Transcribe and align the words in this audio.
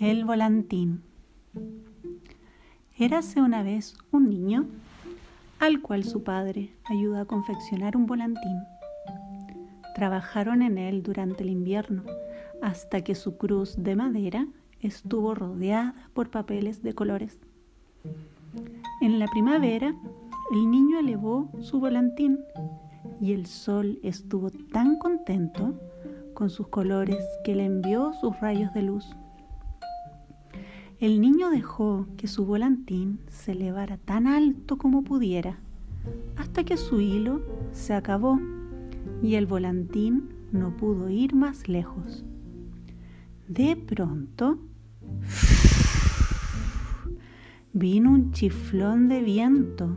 El 0.00 0.24
volantín. 0.24 1.02
Érase 2.96 3.42
una 3.42 3.62
vez 3.62 3.98
un 4.10 4.30
niño 4.30 4.64
al 5.58 5.82
cual 5.82 6.04
su 6.04 6.24
padre 6.24 6.72
ayudó 6.86 7.20
a 7.20 7.26
confeccionar 7.26 7.98
un 7.98 8.06
volantín. 8.06 8.62
Trabajaron 9.94 10.62
en 10.62 10.78
él 10.78 11.02
durante 11.02 11.42
el 11.42 11.50
invierno 11.50 12.04
hasta 12.62 13.04
que 13.04 13.14
su 13.14 13.36
cruz 13.36 13.74
de 13.76 13.94
madera 13.94 14.46
estuvo 14.80 15.34
rodeada 15.34 15.94
por 16.14 16.30
papeles 16.30 16.82
de 16.82 16.94
colores. 16.94 17.38
En 19.02 19.18
la 19.18 19.26
primavera, 19.26 19.94
el 20.50 20.70
niño 20.70 20.98
elevó 20.98 21.50
su 21.60 21.78
volantín 21.78 22.38
y 23.20 23.34
el 23.34 23.44
sol 23.44 23.98
estuvo 24.02 24.48
tan 24.48 24.96
contento 24.96 25.78
con 26.32 26.48
sus 26.48 26.68
colores 26.68 27.22
que 27.44 27.54
le 27.54 27.66
envió 27.66 28.14
sus 28.14 28.40
rayos 28.40 28.72
de 28.72 28.80
luz. 28.80 29.14
El 31.00 31.22
niño 31.22 31.48
dejó 31.48 32.06
que 32.18 32.28
su 32.28 32.44
volantín 32.44 33.20
se 33.30 33.52
elevara 33.52 33.96
tan 33.96 34.26
alto 34.26 34.76
como 34.76 35.02
pudiera, 35.02 35.58
hasta 36.36 36.62
que 36.62 36.76
su 36.76 37.00
hilo 37.00 37.40
se 37.72 37.94
acabó 37.94 38.38
y 39.22 39.36
el 39.36 39.46
volantín 39.46 40.28
no 40.52 40.76
pudo 40.76 41.08
ir 41.08 41.34
más 41.34 41.68
lejos. 41.68 42.22
De 43.48 43.76
pronto 43.76 44.58
vino 47.72 48.10
un 48.10 48.32
chiflón 48.32 49.08
de 49.08 49.22
viento. 49.22 49.96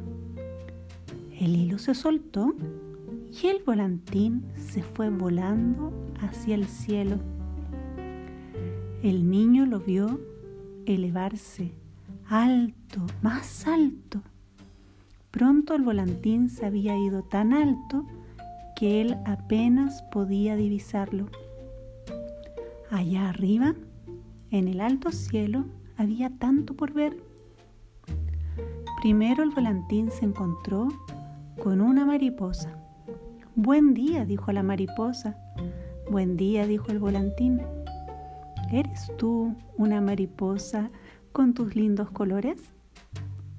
El 1.38 1.58
hilo 1.58 1.80
se 1.80 1.96
soltó 1.96 2.56
y 3.30 3.48
el 3.48 3.62
volantín 3.66 4.46
se 4.56 4.84
fue 4.84 5.10
volando 5.10 5.92
hacia 6.22 6.56
el 6.56 6.66
cielo. 6.66 7.18
El 9.02 9.30
niño 9.30 9.66
lo 9.66 9.82
vio 9.82 10.32
elevarse 10.86 11.74
alto, 12.30 13.02
más 13.22 13.68
alto. 13.68 14.22
Pronto 15.32 15.76
el 15.76 15.84
volantín 15.84 16.50
se 16.50 16.66
había 16.66 16.98
ido 16.98 17.24
tan 17.24 17.54
alto 17.54 18.06
que 18.76 19.02
él 19.02 19.18
apenas 19.26 20.04
podía 20.12 20.56
divisarlo. 20.56 21.28
Allá 22.92 23.30
arriba, 23.30 23.76
en 24.52 24.68
el 24.68 24.82
alto 24.82 25.12
cielo, 25.12 25.66
había 25.98 26.30
tanto 26.30 26.76
por 26.76 26.94
ver. 26.94 27.18
Primero 29.02 29.44
el 29.44 29.50
volantín 29.50 30.12
se 30.12 30.26
encontró 30.26 30.88
con 31.62 31.82
una 31.82 32.06
mariposa. 32.06 32.78
Buen 33.56 33.94
día, 33.94 34.26
dijo 34.26 34.52
la 34.52 34.64
mariposa. 34.64 35.38
Buen 36.10 36.38
día, 36.38 36.68
dijo 36.68 36.88
el 36.90 37.00
volantín. 37.00 37.62
¿Eres 38.74 39.12
tú 39.18 39.56
una 39.78 40.02
mariposa 40.02 40.90
con 41.32 41.54
tus 41.54 41.76
lindos 41.76 42.10
colores? 42.10 42.60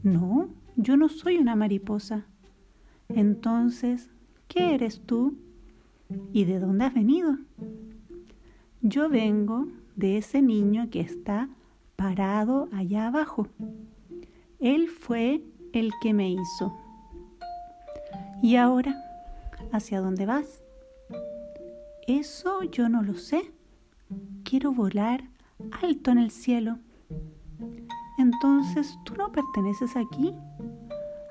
No, 0.02 0.48
yo 0.74 0.96
no 0.96 1.08
soy 1.08 1.38
una 1.38 1.54
mariposa. 1.54 2.26
Entonces, 3.08 4.10
¿qué 4.48 4.74
eres 4.74 5.02
tú? 5.06 5.38
¿Y 6.32 6.46
de 6.46 6.58
dónde 6.58 6.86
has 6.86 6.94
venido? 6.94 7.38
Yo 8.80 9.08
vengo 9.08 9.68
de 9.94 10.18
ese 10.18 10.42
niño 10.42 10.90
que 10.90 11.02
está 11.02 11.48
parado 11.94 12.68
allá 12.72 13.06
abajo. 13.06 13.46
Él 14.58 14.88
fue 14.88 15.44
el 15.72 15.92
que 16.02 16.12
me 16.12 16.28
hizo. 16.28 16.76
¿Y 18.42 18.56
ahora? 18.56 18.96
¿Hacia 19.70 20.00
dónde 20.00 20.26
vas? 20.26 20.64
Eso 22.08 22.64
yo 22.64 22.88
no 22.88 23.04
lo 23.04 23.14
sé 23.14 23.53
quiero 24.54 24.70
volar 24.70 25.24
alto 25.82 26.12
en 26.12 26.18
el 26.18 26.30
cielo. 26.30 26.78
Entonces 28.18 28.96
tú 29.04 29.16
no 29.16 29.32
perteneces 29.32 29.96
aquí. 29.96 30.32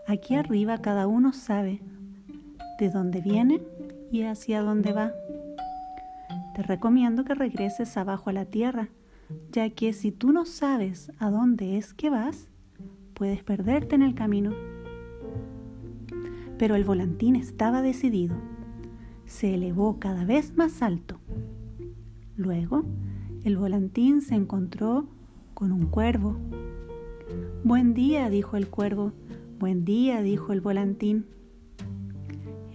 Aquí 0.09 0.35
arriba 0.35 0.79
cada 0.79 1.07
uno 1.07 1.31
sabe 1.31 1.79
de 2.79 2.89
dónde 2.89 3.22
viene 3.22 3.62
y 4.12 4.23
hacia 4.23 4.62
dónde 4.62 4.91
va. 4.91 5.13
Te 6.53 6.63
recomiendo 6.63 7.23
que 7.23 7.33
regreses 7.33 7.95
abajo 7.95 8.29
a 8.29 8.33
la 8.33 8.44
tierra, 8.44 8.89
ya 9.53 9.69
que 9.69 9.94
si 9.94 10.12
tú 10.12 10.33
no 10.33 10.45
sabes 10.45 11.09
a 11.17 11.29
dónde 11.29 11.78
es 11.78 11.94
que 11.94 12.09
vas, 12.09 12.50
puedes 13.13 13.41
perderte 13.41 13.95
en 13.95 14.01
el 14.01 14.16
camino. 14.16 14.51
Pero 16.57 16.75
el 16.75 16.83
volantín 16.83 17.38
estaba 17.38 17.81
decidido. 17.81 18.35
Se 19.25 19.53
elevó 19.53 19.97
cada 19.97 20.25
vez 20.25 20.57
más 20.57 20.81
alto. 20.81 21.22
Luego 22.35 22.83
el 23.44 23.58
volantín 23.58 24.22
se 24.22 24.36
encontró 24.36 25.06
con 25.54 25.72
un 25.74 25.88
cuervo. 25.88 26.38
Buen 27.64 27.94
día, 27.94 28.30
dijo 28.30 28.56
el 28.56 28.70
cuervo. 28.70 29.12
Buen 29.59 29.84
día, 29.84 30.22
dijo 30.22 30.54
el 30.54 30.62
volantín. 30.62 31.26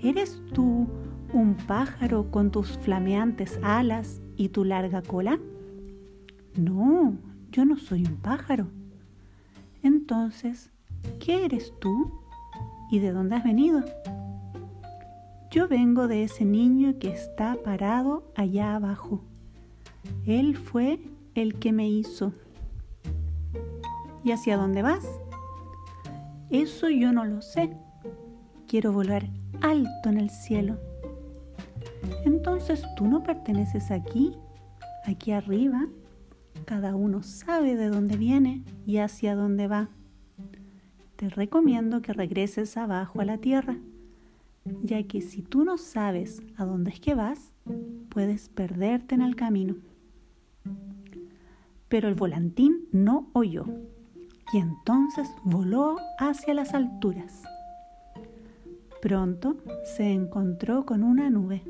¿Eres 0.03 0.43
tú 0.53 0.87
un 1.33 1.55
pájaro 1.55 2.31
con 2.31 2.51
tus 2.51 2.77
flameantes 2.79 3.59
alas 3.63 4.21
y 4.37 4.51
tu 4.51 4.65
larga 4.65 5.01
cola? 5.01 5.39
No, 6.55 7.17
yo 7.51 7.65
no 7.65 7.79
soy 7.79 8.05
un 8.05 8.17
pájaro. 8.17 8.67
Entonces, 9.83 10.71
¿qué 11.19 11.47
eres 11.47 11.73
tú? 11.81 12.13
¿Y 12.91 12.99
de 12.99 13.13
dónde 13.13 13.37
has 13.37 13.45
venido? 13.45 13.83
Yo 15.51 15.67
vengo 15.67 16.09
de 16.09 16.25
ese 16.25 16.45
niño 16.45 16.99
que 16.99 17.09
está 17.09 17.57
parado 17.65 18.31
allá 18.37 18.77
abajo. 18.77 19.23
Él 20.27 20.57
fue 20.57 21.01
el 21.35 21.59
que 21.59 21.73
me 21.73 21.89
hizo. 21.89 22.33
¿Y 24.25 24.33
hacia 24.33 24.57
dónde 24.57 24.83
vas? 24.83 25.09
Eso 26.51 26.89
yo 26.89 27.13
no 27.13 27.25
lo 27.25 27.43
sé. 27.43 27.77
Quiero 28.67 28.93
volar 28.93 29.29
alto 29.61 30.09
en 30.09 30.19
el 30.19 30.31
cielo. 30.31 30.79
Entonces 32.25 32.85
tú 32.97 33.07
no 33.07 33.23
perteneces 33.23 33.91
aquí, 33.91 34.37
aquí 35.05 35.33
arriba. 35.33 35.87
Cada 36.65 36.95
uno 36.95 37.23
sabe 37.23 37.77
de 37.77 37.89
dónde 37.89 38.17
viene 38.17 38.63
y 38.87 38.99
hacia 38.99 39.35
dónde 39.35 39.69
va. 39.69 39.89
Te 41.17 41.29
recomiendo 41.29 42.03
que 42.03 42.13
regreses 42.13 42.77
abajo 42.77 43.21
a 43.21 43.25
la 43.25 43.39
tierra, 43.39 43.77
ya 44.83 45.03
que 45.03 45.21
si 45.21 45.43
tú 45.43 45.65
no 45.65 45.79
sabes 45.79 46.43
a 46.57 46.65
dónde 46.65 46.91
es 46.91 47.01
que 47.01 47.15
vas, 47.15 47.53
puedes 48.09 48.49
perderte 48.49 49.15
en 49.15 49.23
el 49.23 49.35
camino. 49.35 49.77
Pero 51.89 52.09
el 52.09 52.15
volantín 52.15 52.87
no 52.93 53.31
oyó 53.33 53.65
y 54.53 54.59
entonces 54.59 55.29
voló 55.45 55.97
hacia 56.19 56.55
las 56.55 56.75
alturas. 56.75 57.43
Pronto 59.01 59.57
se 59.85 60.13
encontró 60.13 60.85
con 60.85 61.03
una 61.03 61.31
nube. 61.31 61.63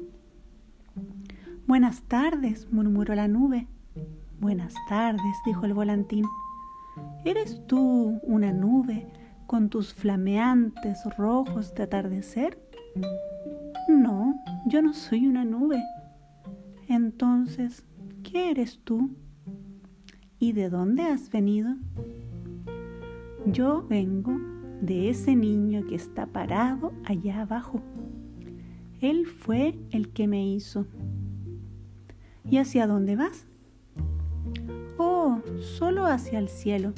Buenas 1.67 2.03
tardes, 2.03 2.73
murmuró 2.73 3.15
la 3.15 3.29
nube. 3.29 3.67
Buenas 4.41 4.75
tardes, 4.89 5.37
dijo 5.45 5.67
el 5.67 5.75
volantín. 5.75 6.25
¿Eres 7.25 7.61
tú 7.67 8.21
una 8.23 8.53
nube 8.53 9.06
con 9.47 9.69
tus 9.69 9.93
flameantes 9.93 11.05
rojos 11.17 11.75
de 11.75 11.83
atardecer? 11.83 12.59
No, 13.89 14.35
yo 14.67 14.81
no 14.81 14.95
soy 14.95 15.27
una 15.27 15.45
nube. 15.45 15.83
Entonces, 16.89 17.85
¿qué 18.23 18.50
eres 18.50 18.81
tú? 18.85 19.11
¿Y 20.41 20.53
de 20.53 20.71
dónde 20.71 21.03
has 21.03 21.31
venido? 21.31 21.75
Yo 23.44 23.84
vengo 23.88 24.38
de 24.81 25.10
ese 25.10 25.34
niño 25.34 25.84
que 25.88 25.97
está 25.97 26.26
parado 26.26 26.93
allá 27.04 27.43
abajo. 27.43 27.81
Él 29.00 29.26
fue 29.26 29.76
el 29.91 30.10
que 30.10 30.28
me 30.28 30.47
hizo. 30.47 30.87
¿Y 32.49 32.58
hacia 32.58 32.87
dónde 32.87 33.17
vas? 33.17 33.46
Oh, 34.96 35.40
solo 35.61 36.06
hacia 36.06 36.38
el 36.38 36.49
cielo. 36.49 36.93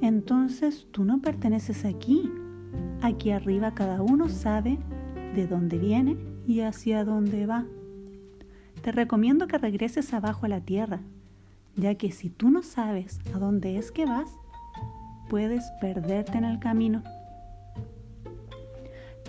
Entonces 0.00 0.86
tú 0.90 1.04
no 1.04 1.20
perteneces 1.20 1.84
aquí. 1.84 2.30
Aquí 3.02 3.30
arriba 3.30 3.74
cada 3.74 4.00
uno 4.00 4.30
sabe 4.30 4.78
de 5.34 5.46
dónde 5.46 5.76
viene 5.76 6.16
y 6.46 6.60
hacia 6.60 7.04
dónde 7.04 7.44
va. 7.44 7.66
Te 8.80 8.90
recomiendo 8.90 9.48
que 9.48 9.58
regreses 9.58 10.14
abajo 10.14 10.46
a 10.46 10.48
la 10.48 10.62
tierra 10.62 11.02
ya 11.78 11.94
que 11.94 12.10
si 12.10 12.28
tú 12.28 12.50
no 12.50 12.62
sabes 12.62 13.20
a 13.34 13.38
dónde 13.38 13.78
es 13.78 13.92
que 13.92 14.04
vas, 14.04 14.28
puedes 15.30 15.64
perderte 15.80 16.36
en 16.36 16.44
el 16.44 16.58
camino. 16.58 17.02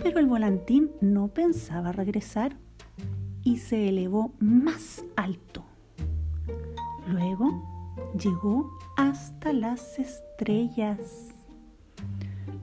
Pero 0.02 0.18
el 0.18 0.26
volantín 0.26 0.90
no 1.00 1.28
pensaba 1.28 1.92
regresar 1.92 2.56
y 3.44 3.58
se 3.58 3.88
elevó 3.88 4.32
más 4.40 5.04
alto. 5.16 5.64
Luego 7.06 8.02
llegó 8.18 8.70
hasta 8.96 9.52
las 9.52 9.98
estrellas. 9.98 11.28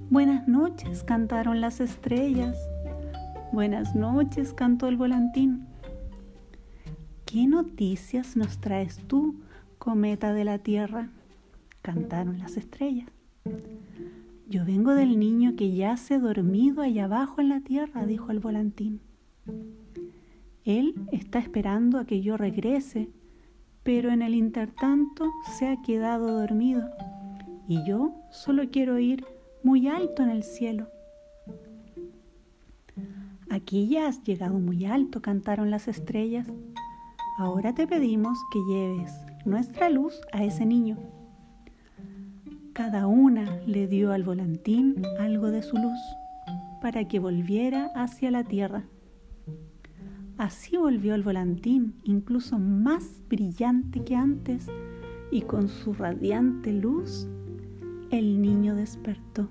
Buenas 0.10 0.48
noches, 0.48 1.04
cantaron 1.04 1.62
las 1.62 1.80
estrellas. 1.80 2.58
Buenas 3.54 3.96
noches, 3.96 4.54
cantó 4.54 4.88
el 4.88 4.98
volantín. 4.98 5.66
¿Qué 7.26 7.48
noticias 7.48 8.36
nos 8.36 8.60
traes 8.60 8.98
tú 9.08 9.36
cometa 9.88 10.34
de 10.34 10.44
la 10.44 10.58
tierra, 10.60 11.08
cantaron 11.82 12.40
las 12.40 12.58
estrellas. 12.58 13.08
Yo 14.50 14.66
vengo 14.66 14.94
del 14.94 15.18
niño 15.18 15.56
que 15.56 15.74
yace 15.74 16.20
dormido 16.20 16.82
allá 16.82 17.06
abajo 17.06 17.40
en 17.40 17.48
la 17.48 17.62
tierra, 17.62 18.06
dijo 18.06 18.32
el 18.32 18.42
volantín. 18.42 19.00
Él 20.66 20.94
está 21.14 21.40
esperando 21.40 22.00
a 22.00 22.06
que 22.06 22.20
yo 22.20 22.36
regrese, 22.36 23.10
pero 23.84 24.12
en 24.12 24.22
el 24.22 24.36
intertanto 24.36 25.32
se 25.58 25.70
ha 25.70 25.82
quedado 25.82 26.38
dormido 26.38 26.84
y 27.66 27.88
yo 27.88 28.14
solo 28.30 28.64
quiero 28.70 29.00
ir 29.00 29.24
muy 29.64 29.88
alto 29.88 30.22
en 30.22 30.32
el 30.32 30.44
cielo. 30.44 30.90
Aquí 33.50 33.88
ya 33.88 34.10
has 34.10 34.22
llegado 34.24 34.60
muy 34.60 34.84
alto, 34.84 35.22
cantaron 35.22 35.72
las 35.72 35.88
estrellas. 35.88 36.46
Ahora 37.38 37.74
te 37.74 37.88
pedimos 37.88 38.38
que 38.52 38.60
lleves 38.68 39.27
nuestra 39.48 39.90
luz 39.90 40.20
a 40.34 40.44
ese 40.44 40.66
niño. 40.66 40.98
Cada 42.74 43.08
una 43.08 43.60
le 43.66 43.88
dio 43.88 44.12
al 44.12 44.24
volantín 44.24 45.02
algo 45.20 45.50
de 45.52 45.64
su 45.64 45.78
luz 45.78 46.00
para 46.82 47.08
que 47.08 47.20
volviera 47.20 47.90
hacia 47.96 48.30
la 48.30 48.44
tierra. 48.44 48.84
Así 50.38 50.78
volvió 50.78 51.16
el 51.16 51.24
volantín, 51.24 51.96
incluso 52.04 52.60
más 52.60 53.22
brillante 53.28 54.04
que 54.04 54.16
antes, 54.16 54.68
y 55.32 55.42
con 55.42 55.70
su 55.70 55.94
radiante 55.94 56.72
luz 56.74 57.28
el 58.12 58.42
niño 58.42 58.76
despertó. 58.76 59.50